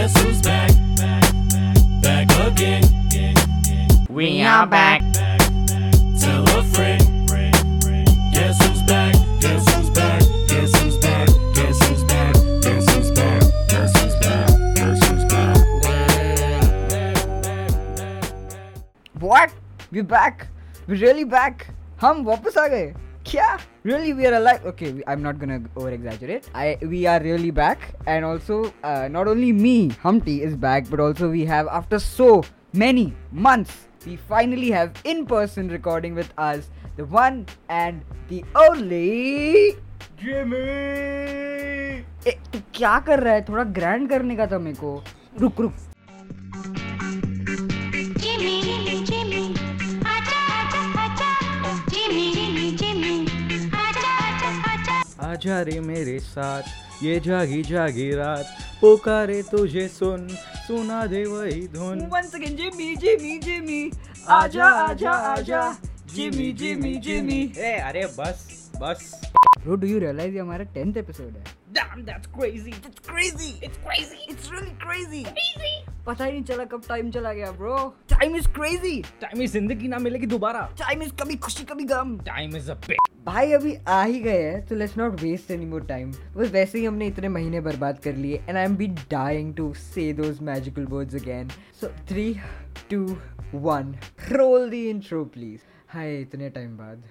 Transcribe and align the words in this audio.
Guess 0.00 0.15
who's 0.21 0.41
back? 0.41 0.71
Back 2.01 2.29
again. 2.47 2.83
We 4.09 4.41
are 4.43 4.65
back. 4.67 5.01
Tell 6.19 6.43
a 6.49 6.63
friend. 6.73 7.01
Guess 8.33 8.57
who's 8.65 8.81
back? 8.83 9.13
Guess 9.39 9.73
who's 9.73 9.89
back? 9.89 10.21
Guess 10.47 10.81
who's 10.81 10.97
back? 10.97 11.27
Guess 11.55 11.87
who's 11.87 12.03
back? 12.03 12.33
Guess 12.63 12.93
who's 12.93 13.11
back? 13.11 13.41
Guess 13.69 14.01
who's 14.01 14.15
back? 14.15 14.47
Guess 14.75 15.07
who's 15.07 15.25
back? 15.25 15.57
What? 19.19 19.53
We're 19.91 20.03
back. 20.03 20.47
We're 20.87 20.99
really 20.99 21.23
back. 21.25 21.67
हम 22.01 22.23
वापस 22.25 22.57
आ 22.57 22.67
गए 22.67 22.93
क्या 23.25 23.57
really 23.84 24.12
we 24.12 24.26
are 24.26 24.34
alive 24.34 24.64
okay 24.66 24.92
we, 24.92 25.02
i'm 25.06 25.22
not 25.22 25.38
gonna 25.38 25.60
over 25.76 25.90
exaggerate 25.90 26.48
i 26.54 26.76
we 26.82 27.06
are 27.06 27.20
really 27.20 27.50
back 27.50 27.94
and 28.06 28.24
also 28.24 28.72
uh, 28.82 29.08
not 29.08 29.28
only 29.28 29.52
me 29.52 29.88
humpty 30.02 30.42
is 30.42 30.56
back 30.56 30.88
but 30.90 31.00
also 31.00 31.30
we 31.30 31.44
have 31.44 31.66
after 31.68 31.98
so 31.98 32.42
many 32.72 33.12
months 33.32 33.88
we 34.06 34.16
finally 34.16 34.70
have 34.70 34.92
in 35.04 35.24
person 35.26 35.68
recording 35.68 36.14
with 36.14 36.32
us 36.38 36.70
the 36.96 37.04
one 37.04 37.44
and 37.68 38.02
the 38.28 38.42
only 38.68 39.76
jimmy 40.22 40.64
ए, 42.26 42.30
तू 42.52 42.58
क्या 42.74 42.98
कर 43.06 43.20
रहा 43.22 43.34
है 43.34 43.44
थोड़ा 43.48 43.64
grand 43.78 44.08
करने 44.08 44.36
का 44.36 44.46
था 44.52 44.58
मेरे 44.58 44.76
को 44.76 45.02
रुक 45.40 45.60
रुक 45.60 45.74
आजा 55.41 55.61
रे 55.65 55.79
मेरे 55.81 56.19
साथ 56.21 57.01
ये 57.03 57.19
जागी 57.25 57.61
जागी 57.65 58.09
रात 58.15 58.45
पुकारे 58.81 59.41
तुझे 59.49 59.87
सुन 59.89 60.27
सुना 60.69 60.99
दे 61.09 61.23
वही 61.25 61.61
धुन 61.73 62.03
Once 62.13 62.35
again, 62.37 62.53
Jimmy, 62.59 62.89
Jimmy, 63.03 63.31
Jimmy. 63.45 63.79
Aja, 64.37 64.67
aja, 64.83 65.13
aja. 65.31 65.61
Jimmy, 66.13 66.51
Jimmy, 66.61 66.93
Jimmy. 67.07 67.39
ए 67.57 67.73
अरे 67.87 68.05
बस 68.19 68.45
बस 68.81 69.09
Bro, 69.63 69.77
do 69.77 69.89
you 69.93 70.03
realize 70.03 70.33
ये 70.33 70.39
हमारा 70.39 70.65
10th 70.77 71.01
episode 71.03 71.33
है? 71.39 71.55
Damn, 71.79 72.05
that's 72.05 72.29
crazy. 72.37 72.75
It's 72.89 73.01
crazy. 73.09 73.51
It's 73.63 73.81
crazy. 73.87 74.21
It's 74.35 74.53
really 74.53 74.75
crazy. 74.85 75.23
Crazy. 75.31 75.75
पता 76.05 76.25
ही 76.25 76.31
नहीं 76.31 76.43
चला 76.43 76.63
कब 76.65 76.81
टाइम 76.87 77.11
चला 77.11 77.33
गया 77.33 77.51
bro. 77.57 77.77
Time 78.13 78.35
is 78.37 78.47
crazy. 78.57 78.95
Time 79.21 79.41
इस 79.41 79.51
ज़िंदगी 79.51 79.87
ना 79.87 79.97
मिलेगी 79.99 80.25
दोबारा. 80.27 80.67
Time 80.75 81.03
is 81.05 81.11
कभी 81.21 81.35
खुशी 81.45 81.63
कभी 81.71 81.83
गम. 81.93 82.17
टाइम 82.25 82.55
इज़ 82.57 82.71
अ 82.71 82.75
भाई 83.25 83.51
अभी 83.53 83.75
आ 83.87 84.01
ही 84.03 84.19
गए 84.19 84.41
हैं 84.41 84.65
तो 84.67 84.75
let's 84.75 84.97
not 84.97 85.19
waste 85.21 85.51
any 85.51 85.65
more 85.65 85.81
time 85.87 86.11
बस 86.37 86.51
वैसे 86.51 86.79
ही 86.79 86.85
हमने 86.85 87.07
इतने 87.07 87.29
महीने 87.29 87.59
बर्बाद 87.61 87.99
कर 88.03 88.15
लिए 88.15 88.41
and 88.49 88.57
I 88.57 88.63
am 88.63 88.75
be 88.77 88.87
dying 89.11 89.53
to 89.55 89.73
say 89.77 90.11
those 90.13 90.39
magical 90.49 90.85
words 90.93 91.15
again 91.15 91.49
so 91.81 91.87
three 92.09 92.33
two 92.91 93.05
one 93.53 93.95
roll 94.31 94.69
the 94.69 94.73
intro 94.73 95.23
please 95.35 95.59
hi 95.93 96.19
इतने 96.21 96.49
टाइम 96.49 96.77
बाद. 96.77 97.03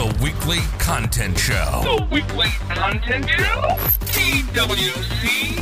The 0.00 0.16
weekly 0.24 0.60
content 0.78 1.38
show. 1.38 1.82
The 1.84 2.08
weekly 2.10 2.48
content 2.70 3.28
show. 3.28 3.76
TWC. 4.08 5.60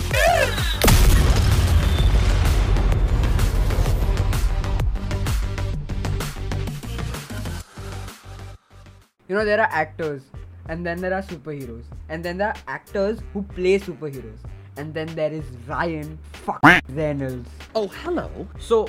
you 9.26 9.34
know 9.34 9.44
there 9.44 9.60
are 9.60 9.68
actors 9.72 10.22
and 10.68 10.86
then 10.86 11.00
there 11.00 11.12
are 11.12 11.22
superheroes 11.22 11.82
and 12.08 12.24
then 12.24 12.38
there 12.38 12.48
are 12.48 12.56
actors 12.68 13.18
who 13.32 13.42
play 13.42 13.80
superheroes 13.80 14.38
and 14.76 14.94
then 14.94 15.08
there 15.16 15.32
is 15.32 15.44
ryan 15.66 16.16
fuck 16.32 16.60
reynolds 16.90 17.50
Oh, 17.74 17.86
hello. 17.88 18.48
So, 18.58 18.88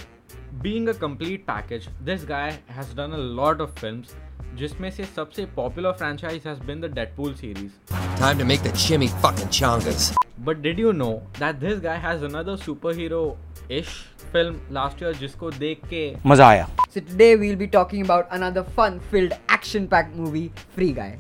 being 0.64 0.88
a 0.88 0.94
complete 0.94 1.46
package, 1.46 1.90
this 2.02 2.24
guy 2.24 2.58
has 2.68 2.94
done 2.94 3.14
a 3.14 3.18
lot 3.18 3.62
of 3.62 3.74
films. 3.78 4.16
जिसमें 4.60 4.90
से 4.92 5.04
सबसे 5.16 5.46
popular 5.56 5.92
franchise 6.00 6.48
has 6.48 6.60
been 6.68 6.82
the 6.82 6.94
Deadpool 6.96 7.34
series 7.36 7.96
time 8.20 8.40
to 8.40 8.46
make 8.46 8.64
the 8.64 8.76
chimi 8.78 9.08
fucking 9.26 9.50
changas 9.50 10.14
but 10.48 10.58
did 10.62 10.80
you 10.80 10.92
know 10.94 11.12
that 11.40 11.56
this 11.66 11.80
guy 11.84 11.98
has 12.08 12.26
another 12.26 12.56
superhero 12.96 13.24
ish 13.72 13.98
film 14.34 14.56
last 14.72 15.02
year 15.02 15.14
जिसको 15.20 15.52
देख 15.52 15.86
के 15.90 16.04
मज़ा 16.26 16.48
आया 16.48 16.68
So 16.92 17.02
today 17.02 17.36
we'll 17.36 17.56
be 17.56 17.68
talking 17.68 18.02
about 18.02 18.32
another 18.32 18.64
fun 18.78 19.00
filled 19.12 19.34
action 19.50 19.88
packed 19.88 20.16
movie 20.16 20.52
Free 20.76 20.92
Guy. 20.92 21.18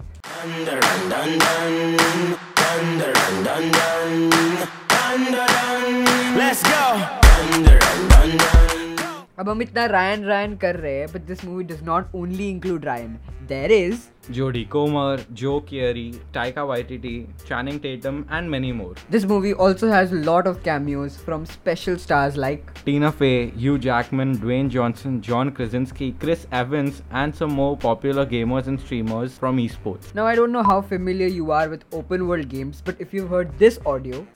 Let's 6.35 6.63
go. 6.65 8.08
अब 9.38 9.48
हम 9.48 9.62
इतना 9.62 9.84
Ryan 9.86 10.24
Ryan 10.24 10.56
कर 10.64 10.76
रहे 10.76 10.98
हैं 10.98 11.06
but 11.12 11.30
this 11.30 11.44
movie 11.46 11.68
does 11.70 11.86
not 11.92 12.18
only 12.22 12.50
include 12.56 12.84
Ryan 12.88 13.16
there 13.48 13.70
is 13.76 14.10
Jodie 14.30 14.68
Comer, 14.70 15.18
Joe 15.34 15.60
Keery, 15.60 16.18
Taika 16.32 16.62
Waititi, 16.68 17.26
Channing 17.46 17.78
Tatum, 17.78 18.26
and 18.30 18.50
many 18.50 18.72
more. 18.72 18.94
this 19.10 19.26
movie 19.32 19.52
also 19.52 19.90
has 19.94 20.12
a 20.12 20.20
lot 20.28 20.46
of 20.46 20.62
cameos 20.62 21.16
from 21.26 21.44
special 21.44 21.98
stars 21.98 22.38
like 22.44 22.72
Tina 22.86 23.12
Fey, 23.12 23.50
Hugh 23.50 23.76
Jackman, 23.78 24.36
Dwayne 24.38 24.70
Johnson, 24.70 25.20
John 25.20 25.50
Krasinski, 25.50 26.12
Chris 26.24 26.46
Evans, 26.52 27.02
and 27.10 27.34
some 27.42 27.52
more 27.52 27.76
popular 27.76 28.24
gamers 28.24 28.66
and 28.66 28.80
streamers 28.80 29.36
from 29.36 29.58
esports. 29.58 30.14
Now, 30.14 30.26
I 30.26 30.34
don't 30.34 30.52
know 30.52 30.62
how 30.62 30.80
familiar 30.80 31.26
you 31.26 31.50
are 31.50 31.68
with 31.68 31.84
open 31.92 32.26
world 32.26 32.48
games, 32.48 32.82
but 32.84 32.96
if 32.98 33.12
you've 33.12 33.28
heard 33.28 33.58
this 33.58 33.78
audio, 33.84 34.26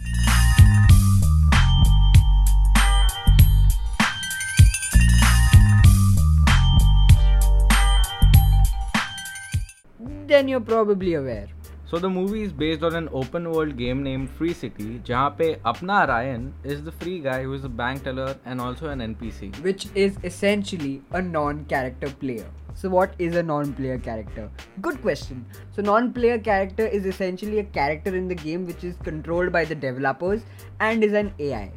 then 10.33 10.49
you're 10.49 10.61
probably 10.61 11.15
aware. 11.15 11.49
So 11.91 11.99
the 11.99 12.09
movie 12.11 12.43
is 12.43 12.53
based 12.53 12.83
on 12.83 12.95
an 12.95 13.09
open 13.13 13.51
world 13.51 13.77
game 13.79 14.03
named 14.03 14.31
Free 14.39 14.53
City, 14.53 15.01
जहाँ 15.07 15.37
पे 15.39 15.47
अपना 15.67 16.07
Ryan 16.09 16.53
is 16.63 16.83
the 16.85 16.93
free 16.93 17.19
guy 17.19 17.43
who 17.45 17.55
is 17.55 17.65
a 17.65 17.69
bank 17.69 18.05
teller 18.05 18.37
and 18.45 18.61
also 18.61 18.91
an 18.91 19.01
NPC. 19.01 19.49
which 19.63 19.87
is 19.95 20.19
essentially 20.23 21.01
a 21.13 21.23
non-character 21.23 22.11
player. 22.11 22.47
So 22.75 22.89
what 22.91 23.15
is 23.19 23.35
a 23.35 23.43
non-player 23.43 23.99
character? 23.99 24.51
Good 24.83 25.01
question. 25.03 25.47
So 25.75 25.83
non-player 25.83 26.39
character 26.39 26.87
is 26.87 27.07
essentially 27.07 27.59
a 27.61 27.65
character 27.65 28.15
in 28.15 28.29
the 28.29 28.35
game 28.35 28.67
which 28.67 28.85
is 28.85 28.97
controlled 29.03 29.51
by 29.51 29.65
the 29.65 29.75
developers 29.75 30.43
and 30.79 31.03
is 31.03 31.15
an 31.15 31.33
AI. 31.39 31.73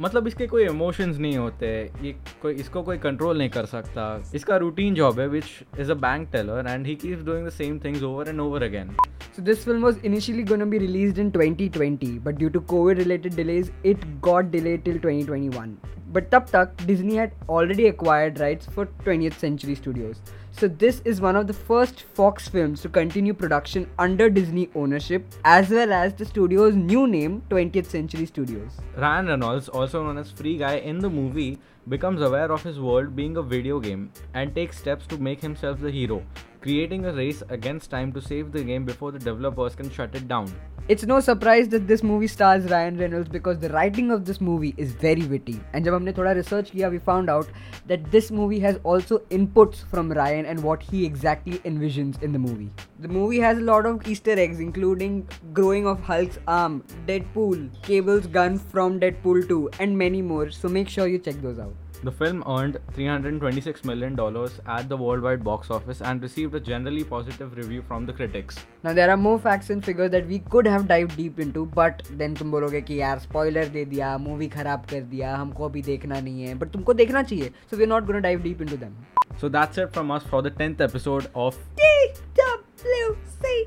मतलब 0.00 0.26
इसके 0.26 0.46
कोई 0.46 0.64
emotions 0.64 1.18
नहीं 1.18 1.36
होते, 1.36 1.66
ये 2.02 2.14
कोई, 2.42 2.54
इसको 2.54 2.82
कोई 2.82 2.98
control 2.98 3.38
नहीं 3.38 3.48
कर 3.50 3.66
सकता। 3.66 4.04
इसका 4.34 4.56
रूटीन 4.56 4.94
जॉब 4.94 5.20
है 5.20 5.26
which 5.28 5.44
is 5.80 5.90
a 5.90 5.94
bank 5.96 6.28
teller 6.32 6.68
and 6.68 6.86
he 6.86 6.94
keeps 6.96 7.24
doing 7.24 7.46
the 7.46 7.50
same 7.50 7.78
things 7.78 8.02
over 8.02 8.28
and 8.28 8.40
over 8.40 8.62
again 8.62 8.90
so 9.36 9.42
this 9.42 9.64
film 9.64 9.82
was 9.82 9.98
initially 10.06 10.42
gonna 10.44 10.68
be 10.70 10.78
release 10.78 11.20
in 11.20 11.30
twenty 11.30 11.68
twenty 11.68 12.18
but 12.18 12.38
due 12.38 12.48
to 12.48 12.60
COVID 12.70 12.98
related 12.98 13.34
delays 13.34 13.72
it 13.86 14.04
got 14.20 14.50
delay 14.50 14.76
till 14.78 14.98
twenty 14.98 15.26
twenty 15.26 15.56
one 15.58 15.76
But 16.12 16.28
tab 16.28 16.50
tak, 16.50 16.76
Disney 16.88 17.14
had 17.14 17.30
already 17.48 17.86
acquired 17.86 18.40
rights 18.40 18.66
for 18.66 18.86
20th 19.04 19.38
Century 19.38 19.76
Studios. 19.76 20.20
So 20.50 20.66
this 20.66 21.00
is 21.04 21.20
one 21.20 21.36
of 21.36 21.46
the 21.46 21.52
first 21.52 22.02
Fox 22.02 22.48
films 22.48 22.82
to 22.82 22.88
continue 22.88 23.32
production 23.32 23.88
under 23.96 24.28
Disney 24.28 24.68
ownership, 24.74 25.24
as 25.44 25.70
well 25.70 25.92
as 25.92 26.12
the 26.14 26.24
studio's 26.24 26.74
new 26.74 27.06
name, 27.06 27.42
20th 27.48 27.86
Century 27.86 28.26
Studios. 28.26 28.72
Ryan 28.96 29.28
Reynolds, 29.28 29.68
also 29.68 30.02
known 30.02 30.18
as 30.18 30.32
Free 30.32 30.56
Guy 30.58 30.78
in 30.78 30.98
the 30.98 31.08
movie, 31.08 31.60
becomes 31.89 32.21
aware 32.21 32.51
of 32.51 32.63
his 32.63 32.79
world 32.79 33.15
being 33.15 33.37
a 33.37 33.41
video 33.41 33.79
game 33.79 34.11
and 34.33 34.55
takes 34.55 34.77
steps 34.77 35.07
to 35.07 35.17
make 35.17 35.41
himself 35.41 35.79
the 35.79 35.91
hero, 35.91 36.23
creating 36.61 37.05
a 37.05 37.13
race 37.13 37.43
against 37.49 37.91
time 37.91 38.11
to 38.11 38.21
save 38.21 38.51
the 38.51 38.63
game 38.63 38.85
before 38.85 39.11
the 39.11 39.19
developers 39.19 39.75
can 39.75 39.89
shut 39.89 40.15
it 40.15 40.27
down. 40.27 40.51
It's 40.87 41.03
no 41.03 41.19
surprise 41.19 41.67
that 41.69 41.87
this 41.87 42.03
movie 42.03 42.27
stars 42.27 42.65
Ryan 42.65 42.99
Reynolds 42.99 43.27
because 43.27 43.57
the 43.57 43.69
writing 43.69 44.11
of 44.11 44.23
this 44.23 44.39
movie 44.39 44.75
is 44.77 44.91
very 44.91 45.23
witty. 45.23 45.59
And 45.73 45.83
जब 45.83 45.93
हमने 45.93 46.13
थोड़ा 46.13 46.33
research 46.35 46.69
किया, 46.71 46.91
we 46.91 46.99
found 46.99 47.27
out 47.27 47.47
that 47.87 48.11
this 48.11 48.29
movie 48.29 48.59
has 48.59 48.77
also 48.83 49.17
inputs 49.37 49.83
from 49.93 50.11
Ryan 50.11 50.45
and 50.45 50.61
what 50.61 50.83
he 50.83 51.03
exactly 51.03 51.57
envisions 51.71 52.21
in 52.21 52.31
the 52.31 52.37
movie. 52.37 52.69
The 52.99 53.07
movie 53.07 53.39
has 53.39 53.57
a 53.57 53.61
lot 53.61 53.87
of 53.87 54.07
Easter 54.07 54.33
eggs, 54.33 54.59
including 54.59 55.27
growing 55.53 55.87
of 55.87 56.01
Hulk's 56.01 56.37
arm, 56.47 56.83
Deadpool, 57.07 57.69
Cable's 57.81 58.27
gun 58.27 58.59
from 58.59 58.99
Deadpool 58.99 59.47
2, 59.47 59.69
and 59.79 59.97
many 59.97 60.21
more. 60.21 60.51
So 60.51 60.69
make 60.69 60.87
sure 60.87 61.07
you 61.07 61.17
check 61.17 61.41
those 61.41 61.57
out. 61.57 61.73
The 62.03 62.11
film 62.11 62.43
earned 62.45 62.77
$326 62.93 63.83
million 63.85 64.19
at 64.67 64.89
the 64.89 64.97
worldwide 64.97 65.43
box 65.43 65.71
office 65.71 66.01
and 66.01 66.21
received 66.21 66.53
a 66.53 66.59
generally 66.59 67.03
positive 67.03 67.55
review 67.57 67.81
from 67.87 68.05
the 68.05 68.13
critics. 68.13 68.59
Now 68.83 68.93
there 68.93 69.09
are 69.09 69.17
more 69.17 69.39
facts 69.39 69.69
and 69.71 69.83
figures 69.83 70.11
that 70.11 70.27
we 70.27 70.39
could 70.39 70.67
have 70.67 70.87
dived 70.87 71.15
deep 71.17 71.39
into, 71.39 71.65
but 71.65 72.03
then 72.11 72.35
तुम 72.35 72.51
बोलोगे 72.51 72.81
कि 72.81 72.99
यार 72.99 73.19
spoiler 73.19 73.65
दे 73.73 73.85
दिया, 73.85 74.17
movie 74.17 74.49
खराब 74.53 74.85
कर 74.91 75.01
दिया, 75.01 75.35
हमको 75.37 75.65
अभी 75.65 75.81
देखना 75.81 76.19
नहीं 76.19 76.43
है, 76.43 76.59
but 76.59 76.67
तुमको 76.73 76.93
देखना 76.93 77.23
चाहिए. 77.23 77.51
So 77.71 77.77
we're 77.77 77.91
not 77.93 78.05
gonna 78.11 78.21
dive 78.27 78.43
deep 78.43 78.61
into 78.67 78.77
them. 78.83 78.93
So 79.41 79.49
that's 79.49 79.77
it 79.77 79.91
from 79.97 80.11
us 80.11 80.23
for 80.33 80.41
the 80.41 80.53
10th 80.61 80.85
episode 80.89 81.25
of 81.35 81.57
TWC. 81.81 83.65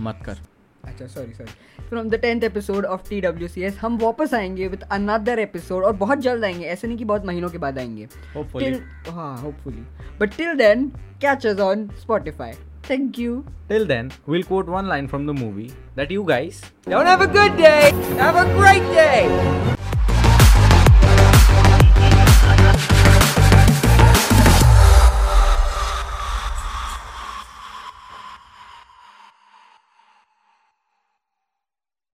मत 0.00 0.22
कर 0.26 0.47
अच्छा 0.85 1.07
sorry 1.07 1.33
sorry 1.33 1.83
from 1.89 2.09
the 2.09 2.15
tenth 2.21 2.43
episode 2.43 2.85
of 2.85 3.09
T 3.09 3.19
W 3.21 3.47
C 3.47 3.63
S 3.63 3.77
हम 3.81 3.97
वापस 3.97 4.33
आएँगे 4.33 4.67
with 4.67 4.83
another 4.91 5.39
episode 5.39 5.83
और 5.83 5.93
बहुत 5.95 6.19
जल्द 6.19 6.45
आएँगे 6.45 6.65
ऐसे 6.65 6.87
नहीं 6.87 6.97
कि 6.97 7.05
बहुत 7.05 7.25
महीनों 7.25 7.49
के 7.49 7.57
बाद 7.57 7.79
आएँगे. 7.79 8.07
हाँ 9.11 9.37
hopefully 9.41 9.83
but 10.19 10.35
till 10.37 10.55
then 10.57 10.87
catch 11.21 11.47
us 11.47 11.59
on 11.59 11.87
Spotify 12.01 12.53
Thank 12.89 13.17
you. 13.19 13.33
Till 13.69 13.85
then, 13.85 14.07
we'll 14.25 14.43
quote 14.43 14.67
one 14.67 14.87
line 14.87 15.07
from 15.07 15.27
the 15.27 15.33
movie 15.33 15.69
that 15.95 16.09
you 16.09 16.23
guys 16.23 16.61
Don't 16.87 17.05
have 17.05 17.21
a 17.21 17.27
good 17.27 17.55
day. 17.57 17.91
Have 18.17 18.35
a 18.35 18.47
great 18.55 18.89
day. 18.95 19.78